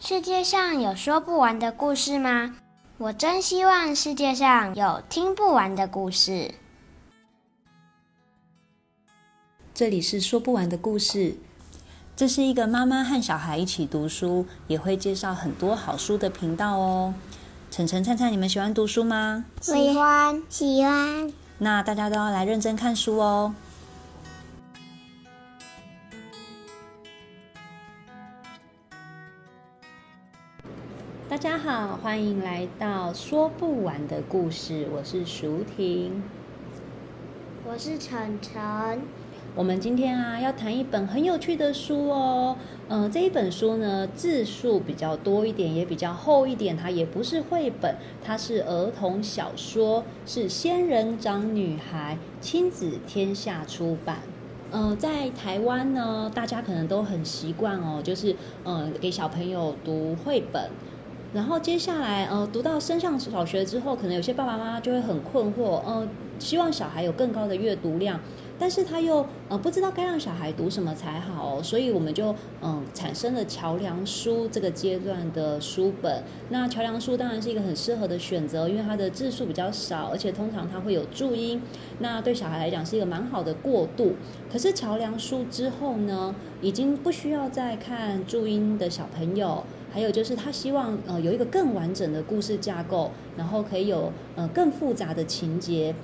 [0.00, 2.54] 世界上有说不完的故事吗？
[2.98, 6.54] 我真希望世界上有听不完的故事。
[9.74, 11.36] 这里是说不完的故事，
[12.14, 17.12] 这是一个妈妈和小孩一起读书，也会介绍很多好书的频道哦。
[17.68, 19.46] 晨晨、灿灿，你们喜欢读书吗？
[19.60, 21.32] 喜欢，喜欢。
[21.58, 23.52] 那大家都要来认真看书哦。
[31.68, 34.86] 好，欢迎来到说不完的故事。
[34.90, 36.22] 我是淑婷，
[37.68, 39.02] 我是晨晨。
[39.54, 42.56] 我们今天啊要谈一本很有趣的书哦。
[42.88, 46.74] 嗯、呃，这一本书呢字数比较多一点，也比较厚一点。
[46.74, 54.20] 它也不是绘本，它是儿童小说，是仙人掌女孩亲子天下出版。
[54.70, 60.70] 呃，在台湾呢，大家可能都很习惯哦，就是呃给小朋友读绘本。
[61.34, 68.18] 然后接下来，呃，读到升上小学之后，可能有些爸爸妈妈就会很困惑，呃，希望小孩有更高的阅读量，
[68.58, 76.24] 但是他又呃不知道该让小孩读什么才好，所以我们就嗯、呃、产生了桥梁书这个阶段的书本。
[76.48, 81.60] 那桥梁书当然是一个很适合的选择，因为它的字数比较少，而且通常它会有注音，
[81.98, 84.14] 那对小孩来讲是一个蛮好的过渡。
[84.50, 89.62] 可是桥梁书之后呢，已经不需要再看注音的小朋友。
[89.90, 95.94] 还有就是，他希望呃有一个更完整的故事架构，然后可以有呃更复杂的情节。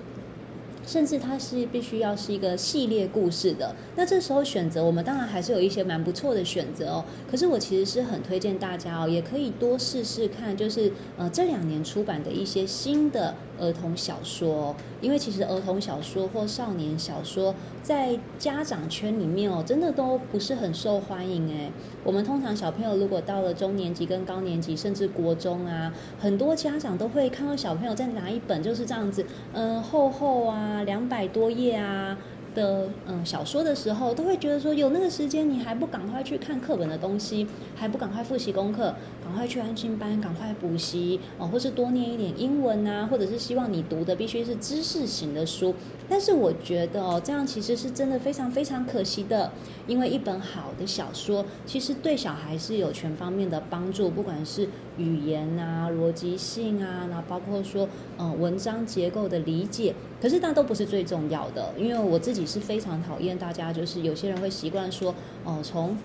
[0.86, 7.04] 甚至它是必须要是一个系列故事的，那这时候选择我们当然还是有一些蛮不错的选择哦。
[7.30, 21.72] 可是我其实是很推荐大家哦，也可以多试试看，就是呃这两年出版的一些新的儿童小说，因为其实儿童小说或少年小说在家长圈里面哦，真的都不是很受欢迎诶。
[22.04, 30.44] 我们通常小朋友如果到了中年级跟高年级，甚至国中啊，很多家长都会看到小朋友在拿一本就是这样子，嗯、厚厚。
[30.44, 32.16] 啊，两百多页啊
[32.54, 45.74] 的嗯小说的时候，都会觉得说，有那个时间，你还不赶快去看课本的东西，还不赶快复习功课，赶快去安心班，赶快补习哦，或是多念一点英文啊，或者是希望你读的必须是知识型的书。
[46.08, 49.50] 但是我觉得哦，这样其实是真的非常非常可惜的，
[49.86, 54.68] 因为一本好的小说，其实对小孩是有全方面的帮助，不管是
[54.98, 65.14] 语言啊、逻辑性啊，然后包括说嗯文章结构的理解，可是那都不是最重要的，因为我自己是非常讨厌大家就是有些人会习惯说
[65.44, 65.96] 哦，从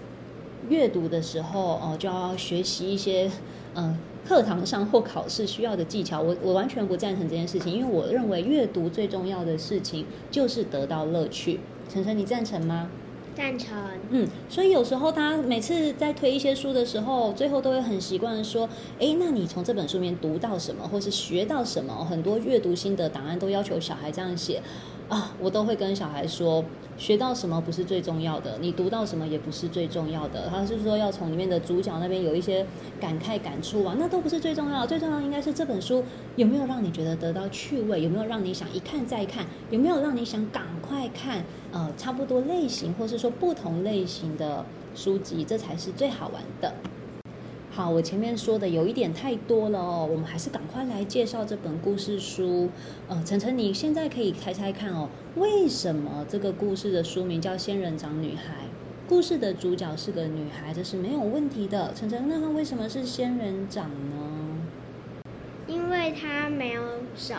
[0.68, 3.32] 阅读的时候哦就要学习一些
[3.76, 3.98] 嗯。
[4.28, 11.62] 课堂上或考试需要的技巧，我我完全不赞成这件事情，因为我认为阅读最重要的事情就是得到乐趣。
[11.92, 12.92] 晨晨，你赞成吗？
[13.34, 13.76] 赞成。
[14.12, 18.70] 嗯，所以有时候他每次在推一些书的时候，最后都会很习惯的说
[19.00, 24.62] ：“诶，那你从这本书里面读到什么，或是学到什么？”很多阅读心得档案都要求小孩这样写。
[25.10, 26.64] 啊，我都会跟小孩说，
[26.96, 30.48] 学到什么不是最重要的，你读到什么也不是最重要的。
[30.50, 32.64] 他是说要从里面的主角那边有一些
[33.02, 36.04] 感慨感触啊，那都不是最重要的，最重要应该是这本书
[36.36, 46.72] 有没有让你觉得得到趣味，有没有让你想一看再看，有没有让你想赶快看，呃，差不多类型或是说不同类型的书籍，这才是最好玩的。
[47.80, 52.68] 好，我前面说的有一点太多了哦，我们还是赶快来介绍这本故事书。
[53.08, 55.08] 呃，晨晨，你现在可以猜猜看哦，
[55.38, 58.66] 为什么这个故事的书名叫《仙人掌女孩》？
[59.08, 61.94] 故事的主角是个女孩，这是没有问题的。
[61.94, 64.58] 晨晨，那她为什么是仙人掌呢？
[65.66, 66.82] 因为她没有
[67.16, 67.34] 手，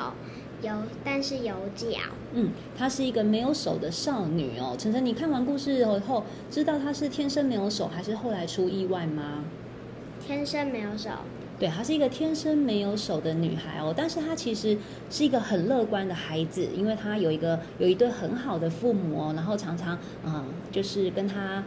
[0.62, 0.72] 有
[1.04, 1.86] 但是有脚。
[2.32, 4.74] 嗯，她是一个没有手的少女哦。
[4.78, 9.44] 晨晨，你看完故事以后，知道她是天生没有手，还是后来出意外吗？
[10.30, 11.10] 天生没有手，
[11.58, 14.78] 对，她是一个天生没有手的女孩哦，但是她其实
[15.10, 21.64] 是一个很乐观的孩子，因为她有一个有一对很好的父母哦，然后常常嗯，就是跟她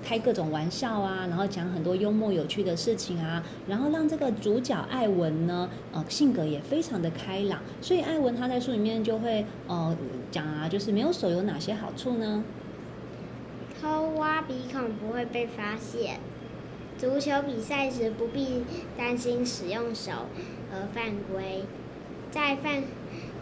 [0.00, 9.96] 开各种玩笑啊，然后讲很多幽默有趣的事情啊，然后让这个主角艾文呢，呃，性格也非常的开朗，所以艾文他在书里面就会呃
[10.30, 12.44] 讲啊，就是没有手有哪些好处呢？
[13.82, 16.20] 偷挖鼻孔不会被发现。
[16.98, 18.64] 足球比赛时不必
[18.96, 20.10] 担心使用手
[20.72, 21.62] 而犯规，
[22.32, 22.82] 在犯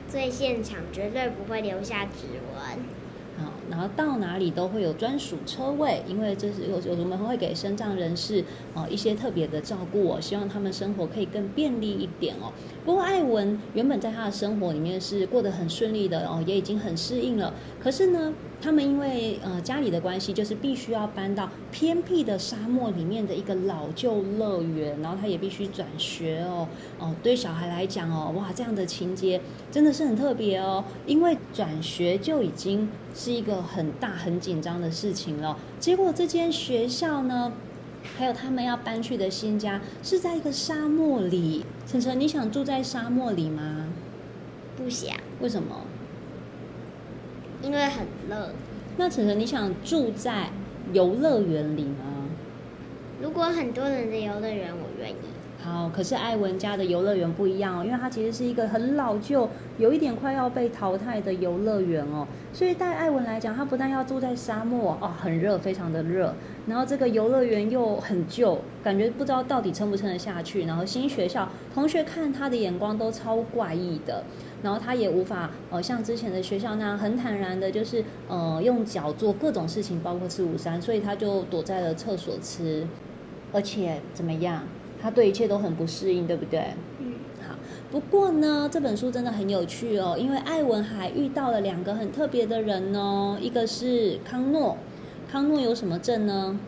[0.07, 2.79] 罪现场绝对不会留下指纹。
[3.39, 8.45] 好，然后到哪里都会有专属车位，因为这是有有我们会给身障人士
[8.75, 12.53] 哦一些特别的照顾哦，希望他们生活可以更便利一点哦。
[12.85, 17.53] 不过艾文原本在他的生活里面是过得很顺利的哦，也已经很适应了。
[17.79, 26.67] 可是呢，他们因为呃家里的关系，就是必须要搬到偏僻的沙漠里面的一个老旧乐园，然后他也必须转学哦。
[26.99, 30.85] 哦，对小孩来讲哦，哇，这样的情节真的是很特别哦。
[31.07, 35.57] 因为转学就已经是一个很大很紧张的事情了。
[35.79, 37.53] 结果这间学校呢，
[38.17, 41.65] 还有他们要搬去的新家是在一个沙漠里。
[41.87, 43.87] 晨晨，你想住在沙漠里吗？
[44.77, 45.15] 不想。
[45.41, 45.77] 为什么？
[47.67, 48.51] 因为很热。
[48.97, 50.51] 那晨晨，你想住在
[50.93, 52.29] 游乐园里吗？
[53.21, 55.15] 如果很多人的游乐园，我愿意。
[55.61, 59.49] 好，可是艾文家的游乐园不一样哦，因为它其实是一个很老旧、
[59.79, 62.25] 有一点快要被淘汰的游乐园哦。
[62.53, 66.33] 所以对艾文来讲，他不但要住在沙漠哦，很热，非常的热。
[66.69, 70.67] 然后这个游乐园又很旧，感觉不知道到底撑不撑得下去。
[70.67, 74.23] 然后新学校，同学看他的眼光都超怪异的。
[74.63, 82.87] 然后他也无法呃像之前的学校那样很坦然的，就是呃用脚做各种事情，包括吃午餐，所以他就躲在了厕所吃。
[83.53, 84.65] 而且怎么样，
[85.01, 86.75] 他对一切都很不适应，对不对？
[86.99, 87.15] 嗯。
[87.47, 87.55] 好，
[87.91, 94.77] 不过呢，这本书真的很有趣哦，因为艾文还遇到了两个很特别的人哦，一个是康诺，
[95.31, 96.59] 康诺有什么症呢？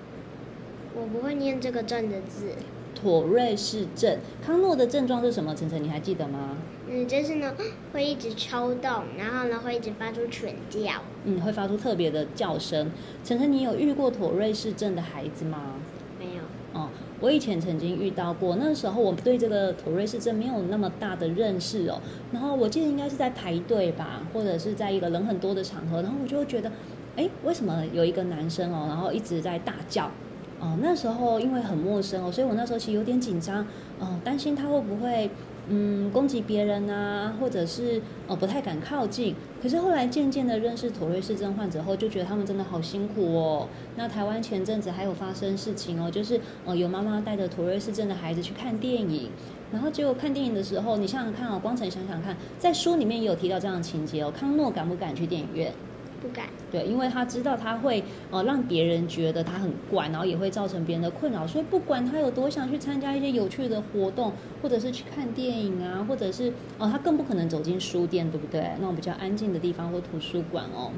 [0.95, 2.53] 我不会念这个症的字。
[3.01, 5.55] 妥瑞氏症，康诺的症状是什么？
[5.55, 6.57] 晨晨，你还记得吗？
[6.89, 7.55] 嗯，就是呢，
[7.93, 10.81] 会一直抽动，然后呢，会一直发出犬叫。
[11.25, 12.91] 嗯，会发出特别的叫声。
[13.23, 15.75] 晨晨，你有遇过妥瑞氏症的孩子吗？
[16.19, 16.43] 没有。
[16.73, 16.89] 哦，
[17.21, 22.01] 我以前曾经遇到过，那时候我对这个妥瑞氏症没有那么大的认识哦。
[22.33, 26.73] 然后我记得应该是在排队吧，或者是在一个人很多的场合，然后我就会觉得，
[27.17, 30.11] 哎，为什么有一个男生哦，然后一直在大叫？
[30.61, 33.65] 哦，那时候因为很陌生哦，所以我那时候其实有点紧张，
[34.01, 35.31] 哦，担心他会不会
[35.69, 39.37] 嗯攻击别人啊，或者是哦不太敢靠近。
[39.63, 43.69] 可是后来渐渐的认识妥瑞氏症患者后，就觉得他们真的好辛苦哦。
[43.97, 49.31] 那台湾前阵子还有发生事情哦，就是哦有妈妈带着妥瑞氏症的孩子去看电影，
[49.73, 55.73] 然后结果看电影的时候，你想想看哦，光晨想想看，在书里面也有提到这样的情节哦，康诺敢不敢去电影院？
[56.21, 64.33] 不敢，对，因为他知道他会呃让别人觉得他很怪，然后也会造成别人的困扰，所以不管他有多想去参加一些有趣的活动，
[64.63, 68.73] 或者是去看电影啊，或者是哦、呃，他更不可能走进书店，对不对？
[68.79, 70.91] 那种比较安静的地方或图书馆哦。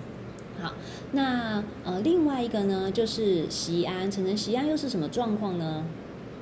[0.60, 0.72] 好，
[1.12, 5.84] 那呃另外一个呢，就是席安，晨晨，席安又是什么状况呢？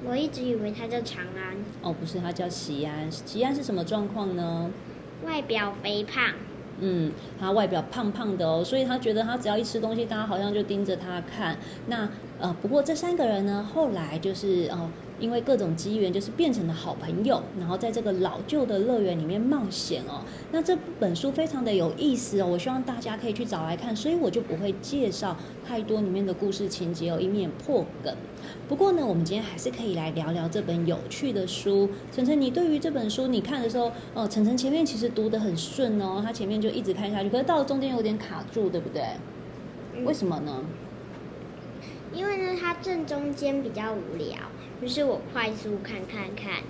[0.05, 1.57] 我一直以为他叫长安。
[1.83, 3.11] 哦，不是，他叫席安。
[3.11, 4.71] 席安是什么状况呢？
[5.27, 6.35] 外表肥胖。
[6.81, 11.57] 嗯，他外表胖胖的哦，所以他觉得他只要一吃东西，大家好像就盯着他看。
[11.87, 12.09] 那
[12.39, 14.89] 呃，不过这三个人呢，后来就是哦。
[15.21, 20.23] 因为各种机缘，就是变成了好朋友，然后在这个老旧的乐园里面冒险哦。
[20.53, 25.37] 那这本书非常的有意思哦，我希望大家可以去找来看，所以我就不会介绍
[25.67, 28.15] 太多里面的故事情节哦，以免破梗。
[28.69, 31.89] 不过呢，我们今天还是可以来聊聊这本有趣的书。
[32.13, 39.03] 晨晨，你对于这本书你看的时候，哦，晨晨前面其实读得很顺哦，他前面就一直看下去，可是到了中间有点卡住，对不对？
[40.05, 40.63] 为什么呢？
[42.15, 44.37] 因为呢，它正中间比较无聊。
[44.81, 46.63] 就是我快速看看看，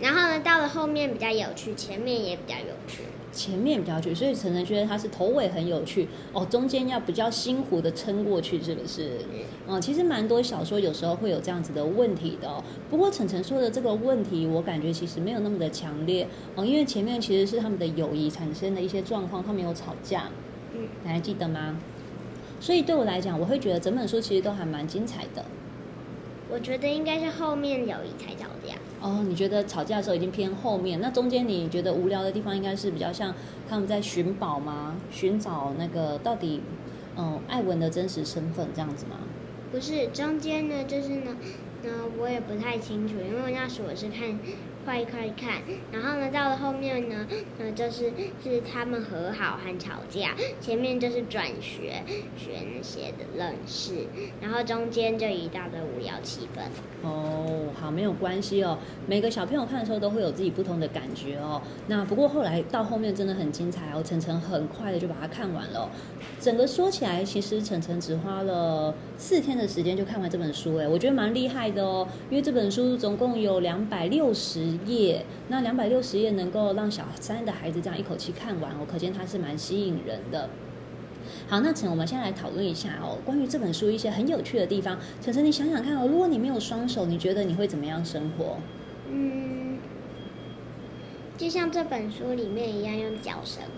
[0.00, 3.02] 然后呢，到了后面比较有趣，前面也比较有趣。
[3.32, 9.18] 前面比较有趣，所以晨晨觉得他是头尾很有趣哦，中间要比较辛苦的撑过去，是不是？
[9.30, 12.64] 嗯，嗯，其实蛮多小说有时候会有这样子的问题的哦。
[12.88, 20.30] 不过晨晨说的这个问题，我感觉其实没有那么的强烈哦，因为前面其实是他们的友谊产生的一些状况，他们有吵架，
[20.72, 21.76] 嗯，你还记得吗？
[22.58, 25.44] 所以对我来讲，我会觉得整本书其实都还蛮精彩的。
[26.48, 28.74] 我觉得应该是后面友谊才吵架。
[29.02, 31.00] 哦，你觉得吵架的时候已经偏后面？
[31.00, 33.34] 那中间你觉得无聊的地方，应该是比较像
[33.68, 34.96] 他们在寻宝吗？
[35.10, 36.60] 寻找那个到底，
[37.16, 39.18] 嗯，艾文的真实身份这样子吗？
[39.70, 41.36] 不是，中间呢，就是呢，
[41.82, 44.38] 呢，我也不太清楚，因为那时我是看。
[44.86, 47.26] 快快看，然后呢，到了后面呢，
[47.58, 52.00] 呃，就是是他们和好和吵架，前面就是转学
[52.36, 54.06] 学那些的认识，
[54.40, 56.60] 然后中间就一大堆无聊气氛。
[57.02, 58.78] 哦，好，没有关系哦。
[59.08, 61.60] 每个小朋友看的时候都会有自己不同的感觉哦。
[61.88, 65.90] 那不过后来到后面真的很精彩哦，晨晨很快的就把它看完了。
[66.40, 72.06] 整个说起来，其实晨晨只花了四天的时间就看完这本书，哎，我觉得蛮厉害的哦。
[72.30, 80.50] 因为这本书总共有两百六十页，那两百六十页能够让小三的孩子这样一口气看完哦，可见它是蛮吸引人的。
[81.48, 84.98] 好，那请我们先来讨论一下哦，关于这本书一些很有趣的地方。
[85.20, 88.58] 晨晨，你想想看哦，如果你没有双手，你觉得你会怎么样生活？
[89.10, 89.78] 嗯，
[91.36, 93.70] 就像这本书里面一样，用脚生活。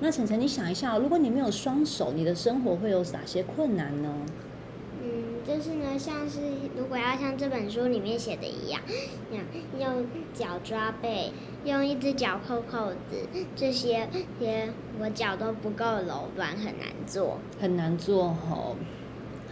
[0.00, 4.10] 那晨晨，你想一下，哦如果你没有双手，你的生活会有哪些困难呢？
[5.46, 6.40] 嗯，就是呢，像是
[6.76, 8.80] 如果要像这本书里面写的一样，
[9.78, 11.32] 用脚抓背，
[11.64, 14.08] 用一只脚扣扣子，这些
[14.38, 14.68] 些
[15.00, 18.76] 我脚都不够柔软，很难做，很难做哦。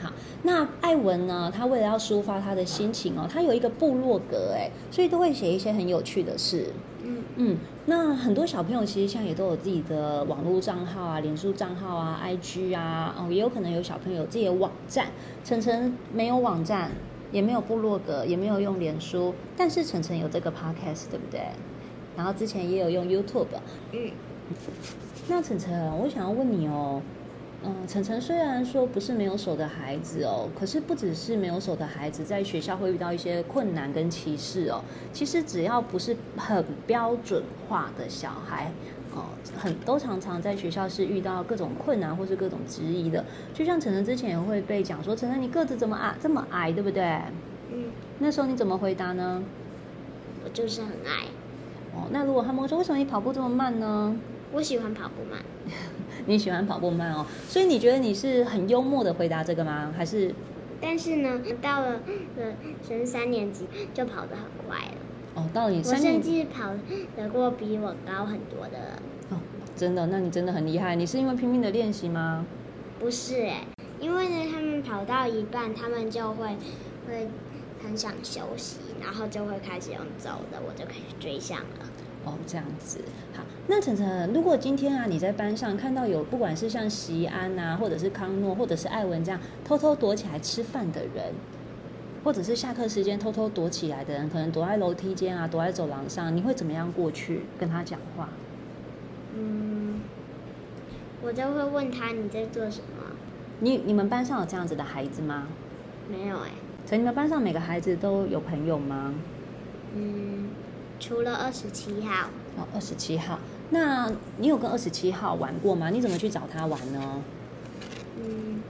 [0.00, 1.52] 好，那艾文呢？
[1.54, 6.72] 他为了要抒发他的心情哦，他有一个部落格哎，所以都会写一些很有趣的事。
[7.04, 15.06] 嗯嗯，那很多小朋友其实现在也都有自己的网络账号啊、脸书账号啊、IG 啊，哦，也有可能有小朋友有自己的网站。
[15.42, 16.90] 晨晨没有网站，
[17.32, 21.40] 也没有部落格，也没有用脸书，但是晨晨有这个 Podcast，对不对？
[22.16, 23.46] 然后之前也有用 YouTube。
[23.92, 24.10] 嗯，
[25.28, 27.00] 那晨晨，我想要问你哦。
[27.64, 34.82] 嗯，晨晨虽然说不是没有手的孩子哦，可是不只是没有手的孩子，在学校会遇到一些困难跟歧视哦。
[35.12, 38.72] 其实只要不是很标准化的小孩
[39.14, 39.26] 哦，
[39.56, 43.24] 很都常常在学校是遇到各种困难或是各种质疑的。
[43.54, 47.04] 就像晨晨之前也会被讲说，晨晨你个子怎么矮这么矮，对不对？
[47.70, 47.84] 嗯。
[48.18, 49.40] 那时候你怎么回答呢？
[50.44, 51.26] 我就是很矮。
[51.94, 54.16] 哦，那如果他们说为什么你跑步这么慢呢？
[54.52, 55.40] 我喜欢跑步慢。
[56.26, 59.92] 你喜欢跑步慢哦，所以你觉得你是很幽默的回答这个吗？
[59.96, 60.34] 还是？
[60.80, 62.00] 但是呢，到了
[62.36, 62.52] 呃
[62.86, 64.94] 升三年级就跑得很快了。
[65.34, 66.70] 哦，到了你三年级，我甚至跑
[67.16, 68.92] 得过比我高很多的人。
[69.30, 69.38] 哦，
[69.76, 70.06] 真的？
[70.06, 70.94] 那你真的很厉害。
[70.96, 72.44] 你是因为拼命的练习吗？
[72.98, 73.64] 不是哎，
[74.00, 76.56] 因为呢，他们跑到一半，他们就会
[77.08, 77.28] 会
[77.82, 81.86] 很想休息，然后就会开始用走的，我就开始追上了。
[82.24, 82.98] 哦，这样子
[83.34, 83.42] 好。
[83.66, 91.32] 那晨晨，如果今天啊，你在班上看到有不管是像席安啊，或者是康诺，或者是艾文这样偷偷躲起来吃饭的人，
[92.24, 98.28] 或者是下课时间偷偷躲起来的人，可能躲在楼梯间啊，躲在走廊上，你会怎么样过去跟他讲话？
[99.36, 100.00] 嗯，
[101.22, 103.16] 我就会问他你在做什么。
[103.60, 105.46] 你你们班上有这样子的孩子吗？
[106.10, 106.50] 没有哎。
[106.84, 109.14] 所以你们班上每个孩子都有朋友吗？
[109.94, 110.48] 嗯。
[111.02, 113.40] 除了二十七号哦，二十七号，
[113.70, 115.90] 那你有跟二十七号玩过吗？
[115.90, 117.20] 你怎么去找他玩呢？
[118.22, 118.62] 嗯，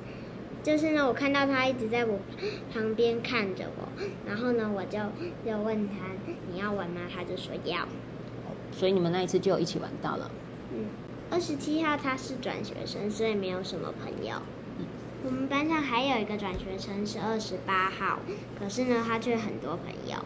[0.63, 2.19] 就是呢，我看到他一直在我
[2.73, 3.87] 旁边看着我，
[4.27, 4.99] 然后呢，我就
[5.45, 5.95] 就问他
[6.51, 7.03] 你要玩吗？
[7.15, 7.87] 他就说要。
[8.73, 10.31] 所以你们那一次就一起玩到了。
[10.73, 10.87] 嗯，
[11.31, 14.37] 二十七号他是转学生，所以没有什么朋友。
[14.79, 14.87] 嗯，
[15.27, 18.21] 我们班上还有一个转学生是二十八号，
[18.59, 20.17] 可是呢，他却很多朋友。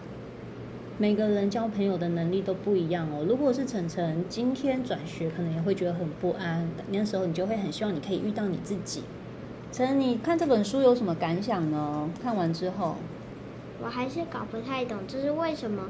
[0.98, 3.22] 每个人交朋友的能力都不一样哦。
[3.28, 6.66] 如果是晨晨今天转学，可能也会觉得很不安。
[6.90, 9.02] 那时候你就会很希望你可以遇到你自己。
[9.70, 12.08] 晨，你看这本书有什么感想呢？
[12.22, 12.96] 看完之后，
[13.84, 15.82] 我还是搞不太懂，就是为什么，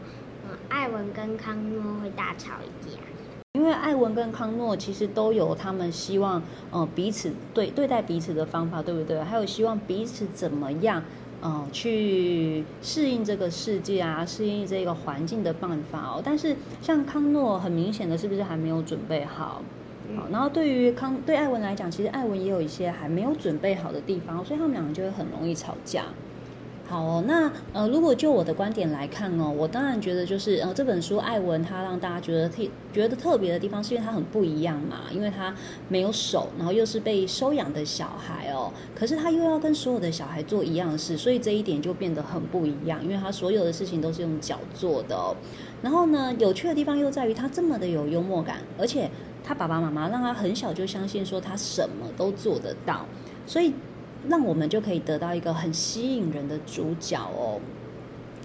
[0.51, 2.99] 嗯，艾文跟康诺会大吵一架。
[3.53, 9.23] 因为艾文跟康诺其实都有他们希望，嗯，彼此对对待彼此的方法，对不对？
[9.23, 11.05] 还有希望彼此怎么样？
[11.43, 16.23] 嗯，去适应这个世界啊，适应这个环境的办法哦。
[16.25, 19.63] 但是像康诺，很明显的是不是还没有准备好？
[20.17, 26.05] 好，然后对于康对艾文来讲，其实艾文也有一些还没有准备好的地方，所以他们两个就会很容易吵架。
[26.89, 32.63] 好哦，那呃，如果就我的观点来看哦，我当然觉得就是呃，这本书艾文他让大家觉得特
[32.93, 35.53] 觉得特别的地方，是因为他很不一样嘛，因为他
[35.89, 45.35] 没有手，然后又是被收养的小孩哦，可是他又要跟所有的小孩做一样的事，所以这一点就变得很不一样，因为他所有的事情都是用脚做的。
[45.83, 49.11] 然后呢，有趣的地方又在于他这么的有幽默感，而且
[49.43, 53.05] 他爸爸妈妈让他很小就相信说他什么都做得到，
[53.45, 53.75] 所以。
[54.29, 57.61] 让我们就可以得到一个很吸引人的主角哦。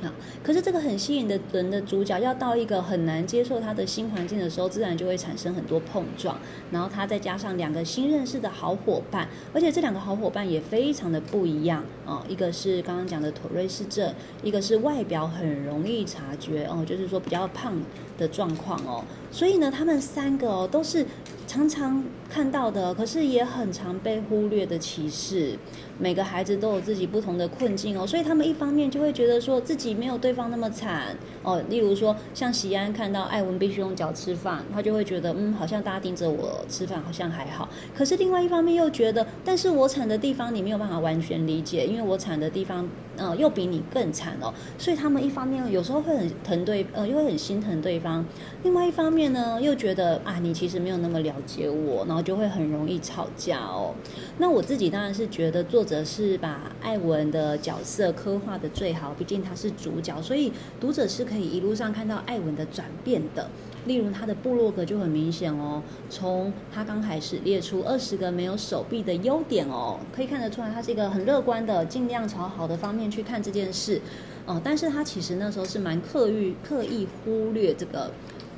[0.02, 0.12] 啊，
[0.42, 6.36] 可是这个很吸引的人的主角，要到一个很难接受他的新环境的时候，自然就会产生很多碰撞。
[6.72, 12.24] 然后他再加上两个新认识的好伙伴，而且这两个好伙伴也非常的不一样哦。
[12.28, 14.12] 一个是刚刚讲的妥瑞氏症，
[14.42, 17.80] 一个是外表很容易察觉哦，就是说比较胖
[18.18, 19.04] 的状况哦。
[19.32, 21.06] 所以呢，他们三个哦都是。
[21.48, 25.60] 常常看到的，可是也很常被忽略的歧视。
[26.00, 31.62] 每个孩子都有自己不同的困境哦，所以他们一方面就会觉得说自己没有对方那么惨哦。
[31.68, 37.68] 例如说，像席安看到艾文必须用脚吃饭，他就会觉得嗯，好像大家盯着我吃饭好像还好。
[37.94, 42.88] 可是另外一方面又觉得，但是我惨的地方你没有办法完全理解，因为我惨的地方
[43.22, 44.52] 呃，又比你更惨哦。
[44.80, 48.24] 所以他们一方面有时候会很疼对，呃，又会很心疼对方；
[48.64, 53.94] 另外一方面呢，又觉得啊，你其实没有那么了解我，然后就会很容易吵架哦。
[54.40, 63.48] 那我自己当然是觉得作者是把艾文的角色刻画得最好，毕竟他是主角，所以读者是可以一路上看到艾文的转变的。
[63.86, 74.00] 例如他的部落格就很明显哦，从他刚开始列出二十个没有手臂的优点哦，可以看得出来他是一个很乐观的，尽量朝好的方面去看这件事，
[74.46, 78.12] 哦，但是他其实那时候是蛮刻意刻意忽略这个，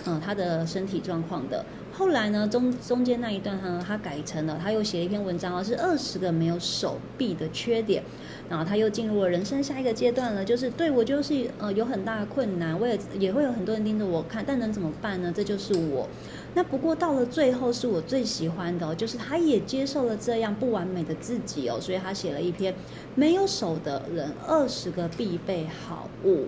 [0.06, 1.65] 嗯，他的身体状况的。
[1.95, 8.03] 后来呢，中中间那一段呢，他改成了，他又写了一篇文章哦，是二十个没有手臂的缺点。
[8.50, 15.31] 然后他又进入了人生下一个阶段了，就是对我就是呃有很大的困难，我也也会有很多人盯着我看，但能怎么办呢？
[15.33, 16.07] 这就是我。
[16.55, 22.73] 那不过到了最后是我最喜欢的，就是他也接受了这样不完美的自己哦，所以他写了一篇
[23.15, 26.47] 没有手的人二十个必备好物。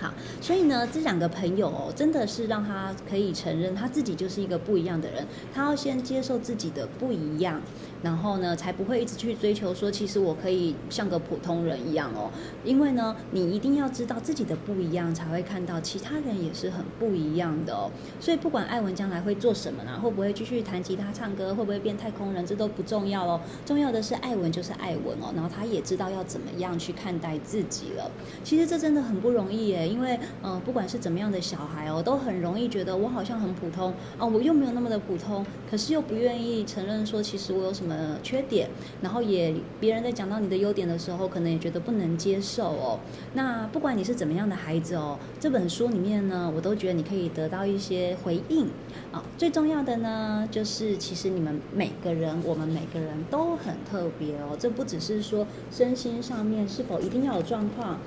[0.00, 5.26] 好，所以呢，这两个朋友哦，真的是让他可以承认他自己就是一个不一样的人。
[5.52, 7.60] 他要先接受自己的不一样，
[8.00, 12.30] 然后呢，才不会一直去追求说，其实我可以像个普通人一样哦。
[12.64, 17.90] 因为呢，你一定要知道自己的不一样，才会看到其他人也是很不一样的哦。
[18.20, 23.40] 所以不管艾文将来会做什么呢，会不会继续弹吉他唱歌，会不会变太空人，这都不重要哦。
[23.66, 28.08] 重要的是艾文就是艾文哦，然后他也知道要怎么样去看待自己了。
[28.44, 29.87] 其实这真的很不容易耶。
[29.88, 38.68] 因为，嗯、呃，不管是怎么样的小孩哦，都很容易觉得我好像很普通啊，我又没有那么的普通，可是又不愿意承认说其实我有什么缺点，
[39.00, 42.98] 然后也别人在讲到你的优点的时候，可能也觉得不能接受哦。
[43.34, 48.66] 那不管你是怎么样的孩子哦，这本书里面呢，我都觉得你可以得到一些回应
[49.12, 49.22] 啊。
[49.36, 54.56] 最重要的呢，就是其实你们每个人，我们每个人都很特别哦。
[54.58, 57.98] 这不只是说身心上面是否一定要有状况。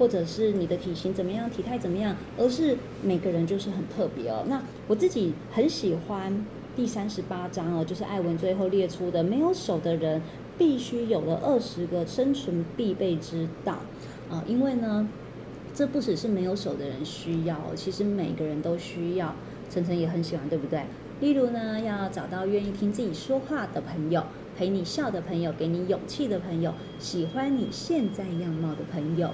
[0.00, 4.42] 或者是你的体型怎么样，体态怎么样，而是每个人就是很特别哦。
[4.48, 10.22] 那我自己很喜欢第三十八章哦，就是艾文最后列出的，没有手的人
[10.56, 13.74] 必须有了二十个生存必备之道
[14.30, 15.06] 啊，因为呢，
[15.74, 19.36] 这不只是没有手的人需要，其实每个人都需要。
[19.68, 20.82] 晨晨也很喜欢，对不对？
[21.20, 24.24] 例如呢，要找到愿意听自己说话的朋友，
[24.56, 29.30] 陪你笑的朋友，给你勇气的朋友，喜欢你现在样貌的朋友。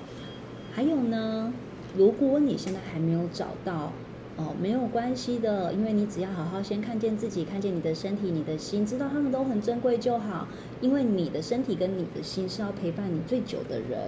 [0.76, 1.50] 还有呢，
[1.96, 3.94] 如果你现在还没有找到，
[4.36, 10.46] 哦，没有关系的，因为你只要好好先看见自己，看见你的身体、你的心，知道他们都很珍贵就好。
[10.82, 13.98] 因为你的身体跟你的心是要陪伴你最久的人。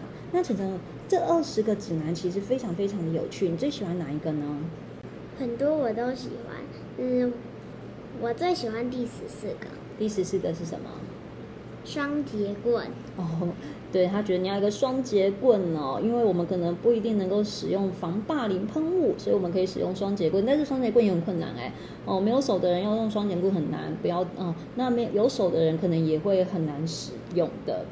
[0.00, 4.58] 好，那晨晨，这二十个指南其实非常非常的有趣，你最喜欢哪一个呢？
[5.40, 6.56] 很多我都喜欢，
[6.98, 7.32] 嗯，
[8.20, 9.66] 我最喜欢第十四个。
[9.98, 10.88] 第十四个是什么？
[11.84, 12.86] 双节棍。
[13.16, 13.48] 哦。
[13.92, 20.46] 对，他觉得你要一个双节棍哦，因为我们可能不一定能够使用防霸凌喷雾，所以我们可以使用双节棍。
[20.46, 21.70] 但是双节棍也很困难哎，
[22.06, 27.84] 哦，没有手的人要用双节棍很难，不要哦，那没有手的人可能也会很难使用的。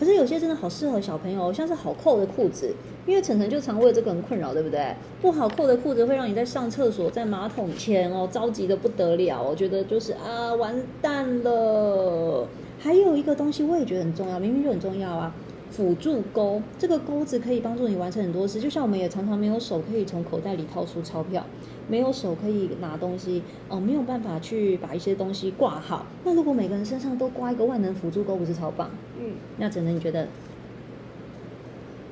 [0.00, 2.74] 可是有些真的好适合小朋友，像是好扣的裤子，
[3.06, 4.96] 因为晨晨就常为这个很困扰，对不对？
[5.22, 12.48] 不好扣的裤子会让你在上厕所、在马桶前哦，着急得不得了，我觉得就是啊，完蛋了。
[12.82, 15.34] 还有一个东西，我也觉得很重要，明明就很重要啊！
[15.70, 18.58] 辅助钩，这个钩子可以帮助你完成很多事。
[18.58, 21.44] 就像我们也常常没有手可以从口袋里掏出钞票，
[21.88, 26.06] 没有手可以拿东西，哦，没有办法去把一些东西挂好。
[26.24, 28.90] 那如果每个人身上都挂一个万能辅助钩，不是超棒？
[29.20, 30.26] 嗯，那真的你觉得？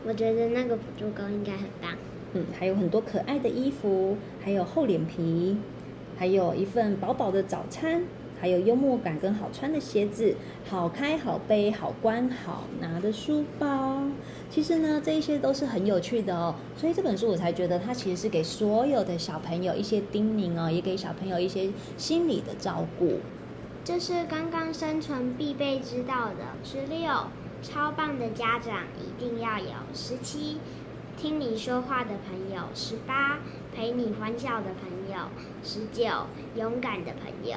[0.07, 1.93] 我觉得那个辅助钩应该很棒。
[2.35, 5.57] 嗯，还有很多可爱的衣服，还有厚脸皮，
[6.19, 8.05] 还有一份饱饱的早餐。
[8.40, 10.35] 还有幽默感跟好穿的鞋子，
[10.68, 14.03] 好开好背好关好拿的书包，
[14.48, 16.55] 其实呢，这一些都是很有趣的哦。
[16.77, 23.18] 所以这本书我才觉得它其实是给所有的小朋友一些叮咛哦，也给小朋友一些心理的照顾。
[23.85, 26.55] 这是刚刚生存必备知道的。
[26.62, 27.11] 十六，
[27.62, 29.72] 超棒的家长一定要有。
[29.94, 30.59] 十七，
[31.16, 32.64] 听你说话的朋友。
[32.74, 33.38] 十八，
[33.74, 35.29] 陪你欢笑的朋友。
[35.64, 37.57] 十九，勇敢的朋友。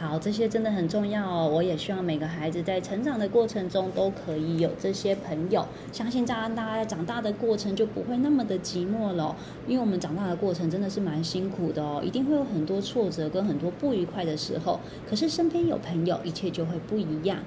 [0.00, 1.50] 好，这些真的很重要哦。
[1.52, 5.66] 我也希望每个孩子在成长的过程中都可以有这些朋友。
[5.92, 9.34] 相信这样大家长大的过程就不会那么的寂寞了，
[9.66, 14.78] 因为我们长大的过程真的是蛮辛苦的哦，一定会有很多挫折跟很多不愉快的时候。
[15.10, 17.38] 可是身边有朋友，一切就会不一样。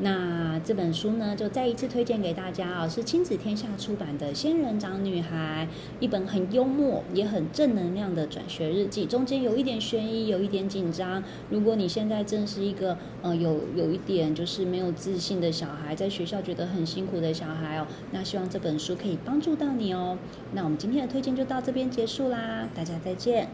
[0.00, 5.66] 那这本书呢，就再一次推荐给大家啊，是亲子天下出版的《仙人掌女孩》，
[6.00, 11.22] 一本很幽默也很正能量的转学日记，中间有一点悬疑，有一点紧张。
[11.50, 20.18] 如果你现在正是一个呃有有一点就是没有自信的小孩，在学校觉得很辛苦的小孩哦，那希望这本书可以帮助到你哦。
[20.52, 23.48] 那我们今天的推荐就到这边结束啦，大家再见，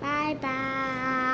[0.00, 1.25] 拜拜。